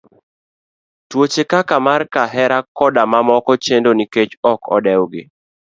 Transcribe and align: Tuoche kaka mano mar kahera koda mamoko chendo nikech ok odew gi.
Tuoche 1.09 1.43
kaka 1.51 1.75
mano 1.75 1.85
mar 1.85 2.01
kahera 2.13 2.57
koda 2.77 3.03
mamoko 3.11 3.51
chendo 3.65 3.91
nikech 3.95 4.33
ok 4.51 4.61
odew 4.75 5.03
gi. 5.11 5.23